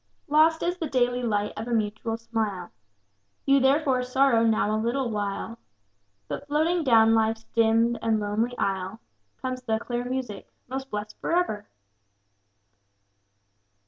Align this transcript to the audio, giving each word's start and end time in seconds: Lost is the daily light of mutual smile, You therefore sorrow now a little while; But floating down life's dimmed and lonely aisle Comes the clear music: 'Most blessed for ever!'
Lost 0.27 0.63
is 0.63 0.79
the 0.79 0.89
daily 0.89 1.21
light 1.21 1.53
of 1.55 1.67
mutual 1.67 2.17
smile, 2.17 2.71
You 3.45 3.59
therefore 3.59 4.01
sorrow 4.01 4.43
now 4.43 4.75
a 4.75 4.81
little 4.83 5.11
while; 5.11 5.59
But 6.27 6.47
floating 6.47 6.83
down 6.83 7.13
life's 7.13 7.43
dimmed 7.55 7.99
and 8.01 8.19
lonely 8.19 8.57
aisle 8.57 8.99
Comes 9.43 9.61
the 9.61 9.77
clear 9.77 10.03
music: 10.03 10.51
'Most 10.67 10.89
blessed 10.89 11.17
for 11.19 11.35
ever!' 11.35 11.67